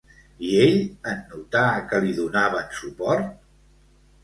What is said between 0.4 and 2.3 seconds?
I ell en notar que li